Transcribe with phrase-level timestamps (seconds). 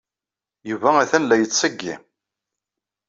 [0.69, 1.93] Yuba atan la yettsiggi.